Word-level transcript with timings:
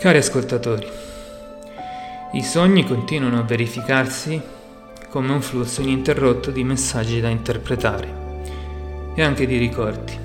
Cari 0.00 0.16
ascoltatori, 0.16 0.88
i 2.32 2.42
sogni 2.42 2.86
continuano 2.86 3.38
a 3.38 3.42
verificarsi 3.42 4.40
come 5.10 5.30
un 5.30 5.42
flusso 5.42 5.82
ininterrotto 5.82 6.50
di 6.50 6.64
messaggi 6.64 7.20
da 7.20 7.28
interpretare 7.28 8.08
e 9.14 9.22
anche 9.22 9.44
di 9.44 9.58
ricordi, 9.58 10.18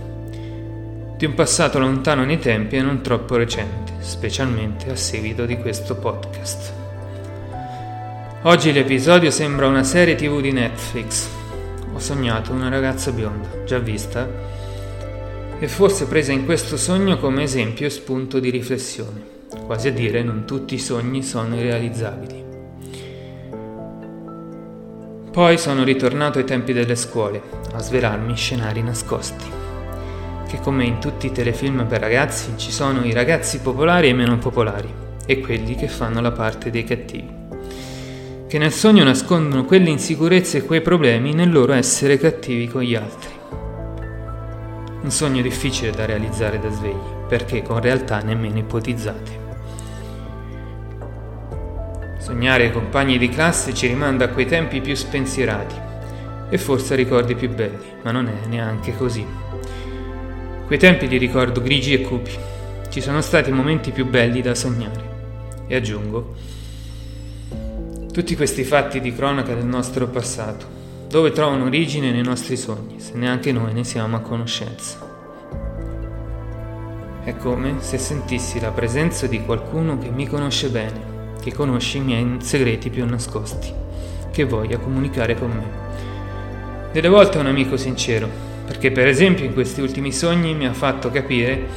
di 1.18 1.26
un 1.26 1.34
passato 1.34 1.78
lontano 1.78 2.24
nei 2.24 2.40
tempi 2.40 2.78
e 2.78 2.82
non 2.82 3.02
troppo 3.02 3.36
recente, 3.36 3.92
specialmente 4.00 4.90
a 4.90 4.96
seguito 4.96 5.46
di 5.46 5.58
questo 5.58 5.98
podcast. 5.98 6.74
Oggi 8.44 8.72
l'episodio 8.72 9.30
sembra 9.30 9.68
una 9.68 9.84
serie 9.84 10.16
tv 10.16 10.40
di 10.40 10.54
Netflix. 10.54 11.28
Ho 11.94 12.00
sognato 12.00 12.54
una 12.54 12.70
ragazza 12.70 13.12
bionda, 13.12 13.66
già 13.66 13.80
vista, 13.80 14.26
e 15.60 15.68
forse 15.68 16.06
presa 16.06 16.32
in 16.32 16.46
questo 16.46 16.78
sogno 16.78 17.18
come 17.18 17.44
esempio 17.44 17.88
e 17.88 17.90
spunto 17.90 18.40
di 18.40 18.50
riflessione 18.50 19.35
quasi 19.66 19.88
a 19.88 19.92
dire 19.92 20.24
non 20.24 20.46
tutti 20.46 20.76
i 20.76 20.80
sogni 20.80 21.24
sono 21.24 21.56
irrealizzabili. 21.56 22.44
Poi 25.32 25.58
sono 25.58 25.84
ritornato 25.84 26.38
ai 26.38 26.46
tempi 26.46 26.72
delle 26.72 26.96
scuole, 26.96 27.42
a 27.74 27.80
svelarmi 27.80 28.36
scenari 28.36 28.82
nascosti, 28.82 29.46
che 30.48 30.60
come 30.62 30.86
in 30.86 31.00
tutti 31.00 31.26
i 31.26 31.32
telefilm 31.32 31.86
per 31.88 32.00
ragazzi 32.00 32.54
ci 32.56 32.72
sono 32.72 33.04
i 33.04 33.12
ragazzi 33.12 33.60
popolari 33.60 34.08
e 34.08 34.14
meno 34.14 34.38
popolari, 34.38 34.90
e 35.26 35.42
quelli 35.42 35.76
che 35.76 35.90
fanno 35.90 36.22
la 36.22 36.32
parte 36.32 36.70
dei 36.70 36.86
cattivi, 36.86 37.30
che 38.48 38.58
nel 38.58 38.72
sogno 38.72 39.04
nascondono 39.04 39.66
quelle 39.66 39.90
insicurezze 39.90 40.60
e 40.60 40.64
quei 40.64 40.82
problemi 40.82 41.34
nel 41.34 41.52
loro 41.52 41.74
essere 41.74 42.18
cattivi 42.18 42.70
con 42.70 42.84
gli 42.84 42.96
altri. 42.96 43.34
Un 45.02 45.12
sogno 45.12 45.42
difficile 45.42 45.92
da 45.92 46.06
realizzare 46.06 46.60
da 46.60 46.70
svegli, 46.70 47.15
perché 47.28 47.62
con 47.62 47.80
realtà 47.80 48.20
nemmeno 48.20 48.60
ipotizzate. 48.60 49.44
Sognare 52.20 52.66
i 52.66 52.72
compagni 52.72 53.18
di 53.18 53.30
classe 53.30 53.74
ci 53.74 53.88
rimanda 53.88 54.26
a 54.26 54.30
quei 54.30 54.46
tempi 54.46 54.82
più 54.82 54.96
spensierati 54.96 55.76
e 56.50 56.58
forse 56.58 56.94
a 56.94 56.98
ricordi 56.98 57.36
più 57.36 57.50
belli, 57.50 57.86
ma 58.04 58.12
non 58.12 58.28
è 58.28 58.48
neanche 58.48 58.96
così. 58.96 59.26
Quei 60.66 60.80
tempi 60.80 61.08
li 61.08 61.18
ricordo 61.18 61.62
grigi 61.62 61.94
e 61.94 62.02
cupi. 62.02 62.32
Ci 62.90 63.02
sono 63.02 63.22
stati 63.22 63.52
momenti 63.52 63.92
più 63.92 64.08
belli 64.08 64.42
da 64.42 64.56
sognare. 64.56 65.14
E 65.68 65.76
aggiungo, 65.76 66.36
tutti 68.12 68.36
questi 68.36 68.64
fatti 68.64 69.02
di 69.02 69.14
cronaca 69.14 69.54
del 69.54 69.66
nostro 69.66 70.08
passato, 70.08 70.66
dove 71.08 71.32
trovano 71.32 71.66
origine 71.66 72.12
nei 72.12 72.24
nostri 72.24 72.58
sogni, 72.58 73.00
se 73.00 73.14
neanche 73.16 73.52
noi 73.52 73.74
ne 73.74 73.84
siamo 73.84 74.16
a 74.16 74.22
conoscenza. 74.22 75.15
È 77.26 77.36
come 77.36 77.76
se 77.80 77.98
sentissi 77.98 78.62
la 78.62 78.72
presenza 78.72 79.28
di 79.28 79.42
qualcuno 79.44 79.98
che 79.98 80.10
mi 80.10 80.28
conosce 80.28 80.70
bene 80.70 81.14
che 81.46 81.54
conosce 81.54 82.00
i 82.00 82.02
miei 82.02 82.38
segreti 82.40 82.90
più 82.90 83.06
nascosti, 83.06 83.72
che 84.32 84.46
voglia 84.46 84.80
comunicare 84.80 85.38
con 85.38 85.52
me. 85.52 86.92
Delle 86.92 87.08
volte 87.08 87.38
è 87.38 87.42
un 87.42 87.46
amico 87.46 87.78
sincero, 87.78 88.28
perché 88.66 88.92
per 88.92 89.06
esempio 89.06 89.46
in 89.46 89.54
questi 89.54 89.80
ultimi 89.80 90.12
sogni 90.12 90.56
mi 90.56 90.66
ha 90.66 90.74
fatto 90.74 91.12
capire 91.12 91.68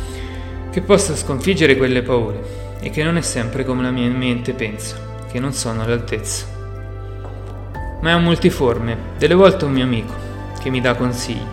che 0.70 0.80
posso 0.80 1.14
sconfiggere 1.14 1.76
quelle 1.76 2.00
paure 2.00 2.76
e 2.80 2.88
che 2.88 3.02
non 3.02 3.18
è 3.18 3.20
sempre 3.20 3.62
come 3.66 3.82
la 3.82 3.90
mia 3.90 4.08
mente 4.08 4.54
pensa, 4.54 4.96
che 5.30 5.38
non 5.38 5.52
sono 5.52 5.82
all'altezza. 5.82 6.46
Ma 8.00 8.10
è 8.10 8.14
un 8.14 8.22
multiforme, 8.22 8.96
delle 9.18 9.34
volte 9.34 9.66
un 9.66 9.72
mio 9.72 9.84
amico, 9.84 10.14
che 10.62 10.70
mi 10.70 10.80
dà 10.80 10.94
consigli, 10.94 11.44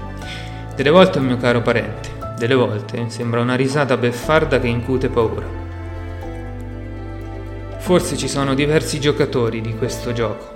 delle 0.74 0.90
volte 0.90 1.20
un 1.20 1.26
mio 1.26 1.38
caro 1.38 1.62
parente, 1.62 2.15
delle 2.38 2.56
volte 2.56 3.10
sembra 3.10 3.40
una 3.40 3.56
risata 3.56 3.96
beffarda 3.96 4.60
che 4.60 4.68
incute 4.68 5.10
paura. 5.10 5.64
Forse 7.78 8.18
ci 8.18 8.28
sono 8.28 8.54
diversi 8.54 9.00
giocatori 9.00 9.62
di 9.62 9.76
questo 9.76 10.12
gioco. 10.12 10.54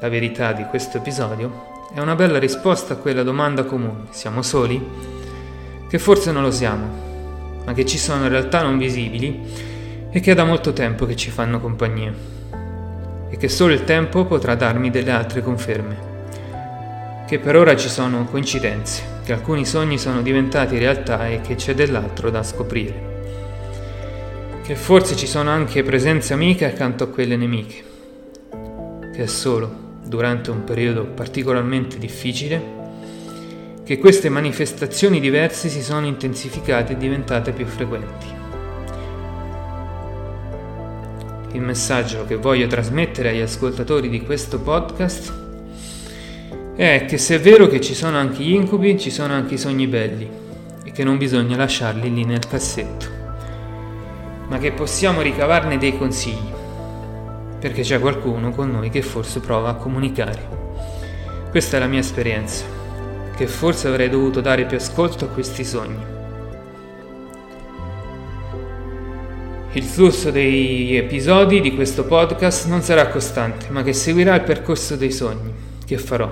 La 0.00 0.08
verità 0.08 0.52
di 0.52 0.64
questo 0.64 0.98
episodio 0.98 1.70
è 1.94 2.00
una 2.00 2.14
bella 2.14 2.38
risposta 2.38 2.94
a 2.94 2.96
quella 2.96 3.22
domanda 3.22 3.64
comune. 3.64 4.06
Siamo 4.10 4.42
soli? 4.42 4.80
Che 5.88 5.98
forse 5.98 6.30
non 6.30 6.42
lo 6.42 6.50
siamo, 6.50 6.86
ma 7.64 7.72
che 7.72 7.84
ci 7.84 7.98
sono 7.98 8.24
in 8.24 8.30
realtà 8.30 8.62
non 8.62 8.78
visibili 8.78 9.40
e 10.10 10.20
che 10.20 10.32
è 10.32 10.34
da 10.34 10.44
molto 10.44 10.72
tempo 10.72 11.06
che 11.06 11.16
ci 11.16 11.30
fanno 11.30 11.58
compagnia. 11.58 12.12
E 13.28 13.36
che 13.36 13.48
solo 13.48 13.72
il 13.72 13.84
tempo 13.84 14.24
potrà 14.24 14.54
darmi 14.54 14.90
delle 14.90 15.10
altre 15.10 15.42
conferme. 15.42 16.10
Che 17.26 17.38
per 17.38 17.56
ora 17.56 17.74
ci 17.76 17.88
sono 17.88 18.24
coincidenze, 18.24 19.11
che 19.24 19.32
alcuni 19.32 19.64
sogni 19.64 19.98
sono 19.98 20.22
diventati 20.22 20.78
realtà 20.78 21.28
e 21.28 21.40
che 21.40 21.54
c'è 21.54 21.74
dell'altro 21.74 22.30
da 22.30 22.42
scoprire 22.42 23.12
che 24.62 24.76
forse 24.76 25.16
ci 25.16 25.26
sono 25.26 25.50
anche 25.50 25.82
presenze 25.82 26.32
amiche 26.32 26.64
accanto 26.64 27.04
a 27.04 27.08
quelle 27.08 27.36
nemiche, 27.36 27.82
che 29.12 29.24
è 29.24 29.26
solo 29.26 29.98
durante 30.04 30.50
un 30.50 30.62
periodo 30.62 31.04
particolarmente 31.04 31.98
difficile 31.98 32.80
che 33.84 33.98
queste 33.98 34.28
manifestazioni 34.28 35.18
diverse 35.18 35.68
si 35.68 35.82
sono 35.82 36.06
intensificate 36.06 36.92
e 36.92 36.96
diventate 36.96 37.50
più 37.50 37.66
frequenti. 37.66 38.26
Il 41.54 41.60
messaggio 41.60 42.24
che 42.24 42.36
voglio 42.36 42.68
trasmettere 42.68 43.30
agli 43.30 43.40
ascoltatori 43.40 44.08
di 44.08 44.22
questo 44.22 44.60
podcast 44.60 45.41
è 46.74 47.04
che 47.06 47.18
se 47.18 47.36
è 47.36 47.40
vero 47.40 47.66
che 47.66 47.80
ci 47.80 47.94
sono 47.94 48.16
anche 48.16 48.42
gli 48.42 48.52
incubi, 48.52 48.98
ci 48.98 49.10
sono 49.10 49.32
anche 49.32 49.54
i 49.54 49.58
sogni 49.58 49.86
belli 49.86 50.28
e 50.84 50.90
che 50.90 51.04
non 51.04 51.18
bisogna 51.18 51.56
lasciarli 51.56 52.12
lì 52.12 52.24
nel 52.24 52.46
cassetto 52.46 53.20
ma 54.52 54.58
che 54.58 54.72
possiamo 54.72 55.22
ricavarne 55.22 55.78
dei 55.78 55.96
consigli, 55.96 56.52
perché 57.58 57.80
c'è 57.80 57.98
qualcuno 57.98 58.50
con 58.50 58.70
noi 58.70 58.90
che 58.90 59.00
forse 59.00 59.40
prova 59.40 59.70
a 59.70 59.74
comunicare. 59.76 60.60
Questa 61.48 61.78
è 61.78 61.80
la 61.80 61.86
mia 61.86 62.00
esperienza, 62.00 62.66
che 63.34 63.46
forse 63.46 63.88
avrei 63.88 64.10
dovuto 64.10 64.42
dare 64.42 64.66
più 64.66 64.76
ascolto 64.76 65.24
a 65.24 65.28
questi 65.28 65.64
sogni. 65.64 66.04
Il 69.72 69.84
flusso 69.84 70.30
degli 70.30 70.96
episodi 70.96 71.62
di 71.62 71.74
questo 71.74 72.04
podcast 72.04 72.66
non 72.66 72.82
sarà 72.82 73.08
costante, 73.08 73.70
ma 73.70 73.82
che 73.82 73.94
seguirà 73.94 74.34
il 74.34 74.42
percorso 74.42 74.96
dei 74.96 75.10
sogni 75.10 75.70
che 75.84 75.98
farò 75.98 76.30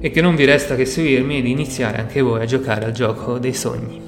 e 0.00 0.10
che 0.10 0.20
non 0.22 0.34
vi 0.34 0.46
resta 0.46 0.76
che 0.76 0.86
seguirmi 0.86 1.38
ed 1.38 1.46
iniziare 1.46 1.98
anche 1.98 2.22
voi 2.22 2.40
a 2.40 2.46
giocare 2.46 2.86
al 2.86 2.92
gioco 2.92 3.38
dei 3.38 3.52
sogni. 3.52 4.00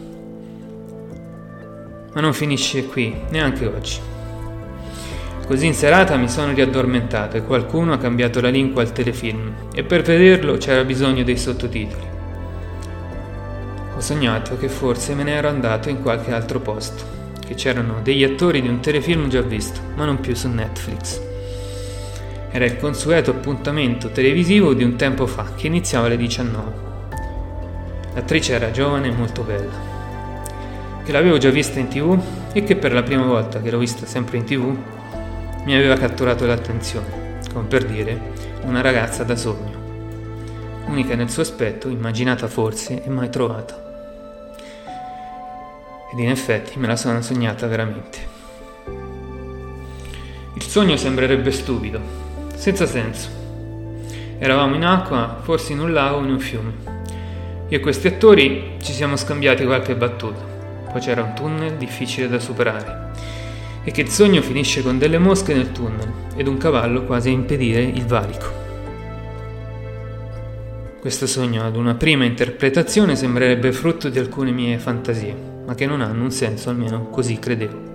Ma 2.15 2.21
non 2.21 2.33
finisce 2.33 2.87
qui, 2.87 3.15
neanche 3.31 3.67
oggi. 3.67 3.99
Così 5.47 5.67
in 5.67 5.75
serata 5.75 6.17
mi 6.17 6.29
sono 6.29 6.53
riaddormentato 6.53 7.37
e 7.37 7.43
qualcuno 7.43 7.93
ha 7.93 7.99
cambiato 7.99 8.41
la 8.41 8.49
lingua 8.49 8.81
al 8.81 8.93
telefilm 8.93 9.69
e 9.75 9.83
per 9.83 10.03
vederlo 10.03 10.57
c'era 10.57 10.85
bisogno 10.85 11.25
dei 11.25 11.37
sottotitoli. 11.37 12.11
Ho 13.95 14.01
sognato 14.01 14.57
che 14.57 14.69
forse 14.69 15.15
me 15.15 15.25
ne 15.25 15.33
ero 15.33 15.49
andato 15.49 15.91
in 15.91 16.01
qualche 16.01 16.33
altro 16.33 16.61
posto, 16.61 17.05
che 17.47 17.55
c'erano 17.55 18.01
degli 18.03 18.25
attori 18.25 18.63
di 18.63 18.69
un 18.69 18.81
telefilm 18.81 19.29
già 19.29 19.43
visto, 19.43 19.81
ma 19.95 20.07
non 20.07 20.21
più 20.21 20.35
su 20.35 20.49
Netflix. 20.49 21.32
Era 22.53 22.65
il 22.65 22.77
consueto 22.77 23.33
appuntamento 23.33 24.11
televisivo 24.11 24.75
di 24.75 24.85
un 24.85 24.95
tempo 24.95 25.27
fa, 25.27 25.55
che 25.57 25.67
iniziava 25.67 26.07
alle 26.07 26.17
19. 26.17 26.73
L'attrice 28.15 28.53
era 28.53 28.71
giovane 28.71 29.09
e 29.09 29.13
molto 29.13 29.43
bella 29.43 29.93
che 31.05 31.11
l'avevo 31.11 31.39
già 31.39 31.51
vista 31.51 31.81
in 31.81 31.89
tv 31.89 32.19
e 32.53 32.63
che 32.63 32.77
per 32.77 32.93
la 32.93 33.03
prima 33.03 33.25
volta 33.25 33.61
che 33.61 33.71
l'ho 33.71 33.79
vista 33.79 34.07
sempre 34.07 34.37
in 34.37 34.45
tv 34.45 34.77
mi 35.65 35.75
aveva 35.75 35.97
catturato 35.97 36.47
l'attenzione, 36.47 37.41
come 37.53 37.67
per 37.67 37.85
dire 37.85 38.21
una 38.63 38.81
ragazza 38.81 39.25
da 39.25 39.37
sogno, 39.37 39.81
unica 40.87 41.15
nel 41.15 41.31
suo 41.31 41.43
aspetto, 41.43 41.89
immaginata 41.89 42.47
forse 42.47 43.03
e 43.05 43.09
mai 43.09 43.31
trovata. 43.31 43.81
Ed 46.13 46.19
in 46.19 46.29
effetti 46.29 46.79
me 46.79 46.87
la 46.87 46.97
sono 46.97 47.21
sognata 47.23 47.67
veramente. 47.67 48.31
Il 50.55 50.63
sogno 50.63 50.97
sembrerebbe 50.97 51.51
stupido, 51.51 52.01
senza 52.63 52.87
senso. 52.87 53.29
Eravamo 54.39 54.77
in 54.77 54.85
acqua, 54.85 55.41
forse 55.43 55.73
in 55.73 55.81
un 55.81 55.93
lago 55.93 56.17
o 56.17 56.23
in 56.23 56.31
un 56.31 56.41
fiume. 56.41 56.73
Io 57.69 57.79
e 57.79 57.81
questi 57.81 58.07
attori 58.07 58.77
ci 58.81 58.93
siamo 58.93 59.17
scambiati 59.17 59.65
qualche 59.65 59.95
battuta 59.95 60.53
poi 60.93 61.01
c'era 61.01 61.23
un 61.23 61.35
tunnel 61.35 61.77
difficile 61.79 62.29
da 62.29 62.39
superare 62.39 63.11
e 63.83 63.91
che 63.91 64.03
il 64.03 64.11
sogno 64.11 64.43
finisce 64.43 64.83
con 64.83 64.99
delle 64.99 65.19
mosche 65.19 65.55
nel 65.55 65.73
tunnel 65.73 66.13
ed 66.37 66.47
un 66.47 66.59
cavallo 66.59 67.05
quasi 67.05 67.31
a 67.31 67.33
impedire 67.33 67.81
il 67.81 68.05
valico. 68.05 68.61
Questo 71.01 71.27
sogno 71.27 71.65
ad 71.65 71.75
una 71.75 71.95
prima 71.95 72.25
interpretazione 72.25 73.17
sembrerebbe 73.17 73.73
frutto 73.73 74.09
di 74.09 74.19
alcune 74.19 74.53
mie 74.53 74.79
fantasie, 74.79 75.35
ma 75.67 75.75
che 75.75 75.87
non 75.87 76.01
hanno 76.01 76.23
un 76.23 76.31
senso, 76.31 76.69
almeno 76.69 77.09
così 77.09 77.39
credevo. 77.39 77.91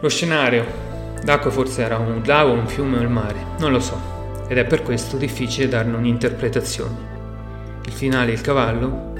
Lo 0.00 0.08
scenario, 0.08 0.91
D'acqua 1.24 1.50
forse 1.50 1.82
era 1.82 1.98
un 1.98 2.20
lago, 2.24 2.52
un 2.52 2.66
fiume 2.66 2.98
o 2.98 3.00
il 3.00 3.08
mare, 3.08 3.44
non 3.58 3.70
lo 3.70 3.78
so, 3.78 4.44
ed 4.48 4.58
è 4.58 4.64
per 4.64 4.82
questo 4.82 5.16
difficile 5.16 5.68
darne 5.68 5.96
un'interpretazione. 5.96 7.10
Il 7.86 7.92
finale 7.92 8.30
e 8.30 8.34
il 8.34 8.40
cavallo 8.40 9.12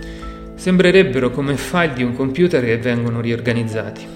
sembrerebbero 0.57 1.31
come 1.31 1.57
file 1.57 1.93
di 1.93 2.03
un 2.03 2.15
computer 2.15 2.63
che 2.65 2.79
vengono 2.79 3.21
riorganizzati. 3.21 4.07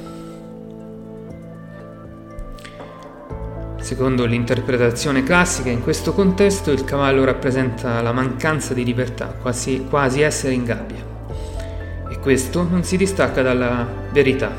Secondo 3.79 4.25
l'interpretazione 4.25 5.23
classica, 5.23 5.71
in 5.71 5.81
questo 5.81 6.13
contesto 6.13 6.73
il 6.73 6.83
cavallo 6.83 7.25
rappresenta 7.25 8.03
la 8.03 8.13
mancanza 8.13 8.75
di 8.75 8.85
libertà, 8.85 9.27
quasi, 9.27 9.87
quasi 9.89 10.23
essere 10.23 10.55
in 10.55 10.65
gabbia. 10.65 11.05
E 12.11 12.19
questo 12.19 12.67
non 12.69 12.83
si 12.83 12.97
distacca 12.97 13.43
dalla 13.43 13.87
verità 14.11 14.51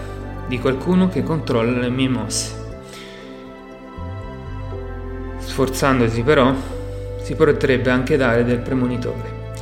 di 0.47 0.59
qualcuno 0.59 1.09
che 1.09 1.23
controlla 1.23 1.79
le 1.79 1.89
mie 1.89 2.07
mosse. 2.07 2.56
Sforzandosi 5.57 6.21
però, 6.21 6.53
si 7.23 7.33
potrebbe 7.33 7.89
anche 7.89 8.15
dare 8.15 8.43
del 8.43 8.59
premonitore, 8.59 9.55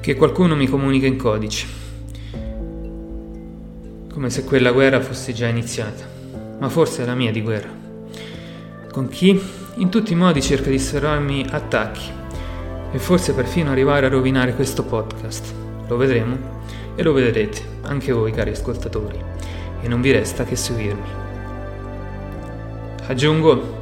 che 0.00 0.14
qualcuno 0.14 0.56
mi 0.56 0.66
comunica 0.66 1.06
in 1.06 1.18
codice, 1.18 1.66
come 4.10 4.30
se 4.30 4.44
quella 4.44 4.72
guerra 4.72 5.02
fosse 5.02 5.34
già 5.34 5.46
iniziata, 5.46 6.08
ma 6.58 6.70
forse 6.70 7.02
è 7.02 7.04
la 7.04 7.14
mia 7.14 7.30
di 7.32 7.42
guerra. 7.42 7.68
Con 8.90 9.08
chi? 9.08 9.38
In 9.74 9.90
tutti 9.90 10.14
i 10.14 10.16
modi 10.16 10.40
cerca 10.40 10.70
di 10.70 10.78
serrarmi 10.78 11.44
attacchi. 11.50 12.10
E 12.90 12.98
forse 12.98 13.34
perfino 13.34 13.72
arrivare 13.72 14.06
a 14.06 14.08
rovinare 14.08 14.54
questo 14.54 14.84
podcast. 14.84 15.52
Lo 15.86 15.98
vedremo 15.98 16.38
e 16.94 17.02
lo 17.02 17.12
vedrete 17.12 17.60
anche 17.82 18.10
voi 18.10 18.32
cari 18.32 18.52
ascoltatori. 18.52 19.22
E 19.82 19.86
non 19.86 20.00
vi 20.00 20.12
resta 20.12 20.44
che 20.44 20.56
seguirmi. 20.56 21.08
Aggiungo 23.06 23.80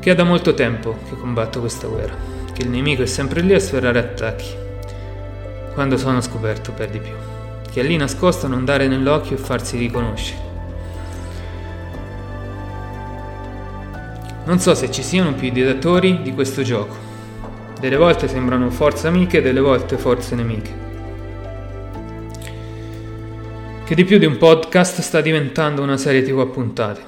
che 0.00 0.10
è 0.10 0.14
da 0.14 0.24
molto 0.24 0.54
tempo 0.54 0.98
che 1.08 1.16
combatto 1.16 1.60
questa 1.60 1.86
guerra, 1.86 2.16
che 2.52 2.62
il 2.62 2.68
nemico 2.68 3.02
è 3.02 3.06
sempre 3.06 3.42
lì 3.42 3.54
a 3.54 3.60
sferrare 3.60 3.98
attacchi. 3.98 4.54
Quando 5.74 5.96
sono 5.96 6.20
scoperto 6.20 6.72
per 6.72 6.90
di 6.90 6.98
più, 6.98 7.12
che 7.70 7.80
è 7.80 7.84
lì 7.84 7.96
nascosto 7.96 8.46
a 8.46 8.48
non 8.48 8.64
dare 8.64 8.88
nell'occhio 8.88 9.36
e 9.36 9.38
farsi 9.38 9.78
riconoscere 9.78 10.48
Non 14.50 14.58
so 14.58 14.74
se 14.74 14.90
ci 14.90 15.04
siano 15.04 15.34
più 15.34 15.46
ideatori 15.46 16.22
di 16.22 16.32
questo 16.32 16.62
gioco. 16.62 16.96
Delle 17.78 17.96
volte 17.96 18.26
sembrano 18.26 18.68
forze 18.70 19.06
amiche, 19.06 19.42
delle 19.42 19.60
volte 19.60 19.96
forze 19.96 20.34
nemiche. 20.34 20.70
Che 23.84 23.94
di 23.94 24.04
più 24.04 24.18
di 24.18 24.24
un 24.24 24.38
podcast 24.38 25.02
sta 25.02 25.20
diventando 25.20 25.82
una 25.82 25.96
serie 25.96 26.22
tv 26.22 26.40
a 26.40 26.46
puntate, 26.46 27.00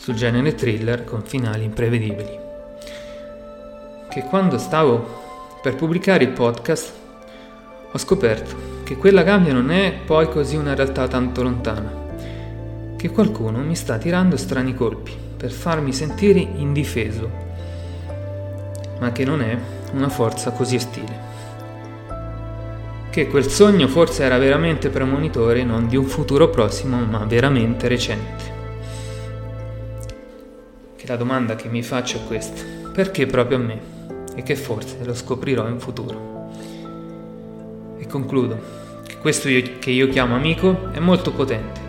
sul 0.00 0.14
genere 0.14 0.54
thriller 0.54 1.04
con 1.04 1.20
finali 1.22 1.64
imprevedibili. 1.64 2.38
Che 4.08 4.22
quando 4.30 4.56
stavo 4.56 5.58
per 5.60 5.76
pubblicare 5.76 6.24
il 6.24 6.30
podcast 6.30 6.92
ho 7.92 7.98
scoperto 7.98 8.78
che 8.82 8.96
quella 8.96 9.22
gabbia 9.22 9.52
non 9.52 9.70
è 9.70 9.92
poi 10.06 10.30
così 10.30 10.56
una 10.56 10.74
realtà 10.74 11.06
tanto 11.06 11.42
lontana, 11.42 11.92
che 12.96 13.10
qualcuno 13.10 13.58
mi 13.58 13.76
sta 13.76 13.98
tirando 13.98 14.38
strani 14.38 14.74
colpi 14.74 15.14
per 15.36 15.50
farmi 15.50 15.92
sentire 15.92 16.40
indifeso, 16.40 17.30
ma 19.00 19.12
che 19.12 19.24
non 19.26 19.42
è 19.42 19.54
una 19.92 20.08
forza 20.08 20.52
così 20.52 20.76
ostile. 20.76 21.28
Che 23.10 23.26
quel 23.26 23.48
sogno 23.48 23.86
forse 23.86 24.24
era 24.24 24.38
veramente 24.38 24.88
premonitore 24.88 25.62
non 25.62 25.88
di 25.88 25.96
un 25.96 26.06
futuro 26.06 26.48
prossimo, 26.48 26.98
ma 27.04 27.22
veramente 27.26 27.86
recente. 27.86 28.59
La 31.10 31.16
domanda 31.16 31.56
che 31.56 31.68
mi 31.68 31.82
faccio 31.82 32.18
è 32.18 32.26
questa: 32.28 32.62
perché 32.92 33.26
proprio 33.26 33.56
a 33.56 33.60
me? 33.60 33.80
E 34.36 34.44
che 34.44 34.54
forse 34.54 34.98
lo 35.02 35.12
scoprirò 35.12 35.66
in 35.66 35.80
futuro. 35.80 36.48
E 37.98 38.06
concludo 38.06 38.56
che 39.04 39.16
questo 39.18 39.48
che 39.80 39.90
io 39.90 40.08
chiamo 40.08 40.36
amico 40.36 40.92
è 40.92 41.00
molto 41.00 41.32
potente 41.32 41.80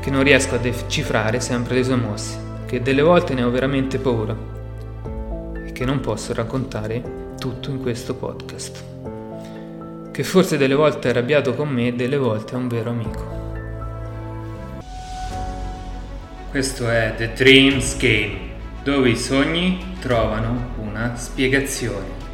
che 0.00 0.10
non 0.10 0.22
riesco 0.22 0.54
a 0.54 0.58
decifrare 0.58 1.40
sempre 1.40 1.74
le 1.74 1.82
sue 1.82 1.96
mosse, 1.96 2.38
che 2.66 2.80
delle 2.80 3.02
volte 3.02 3.34
ne 3.34 3.42
ho 3.42 3.50
veramente 3.50 3.98
paura 3.98 4.36
e 5.66 5.72
che 5.72 5.84
non 5.84 5.98
posso 5.98 6.32
raccontare 6.32 7.34
tutto 7.40 7.70
in 7.70 7.82
questo 7.82 8.14
podcast. 8.14 8.84
Che 10.12 10.22
forse 10.22 10.56
delle 10.56 10.74
volte 10.74 11.08
è 11.08 11.10
arrabbiato 11.10 11.54
con 11.54 11.70
me 11.70 11.88
e 11.88 11.94
delle 11.94 12.18
volte 12.18 12.52
è 12.52 12.56
un 12.56 12.68
vero 12.68 12.90
amico. 12.90 13.35
Questo 16.56 16.88
è 16.88 17.12
The 17.14 17.34
Dreams 17.34 17.98
Game, 17.98 18.38
dove 18.82 19.10
i 19.10 19.16
sogni 19.16 19.98
trovano 20.00 20.72
una 20.78 21.14
spiegazione. 21.14 22.25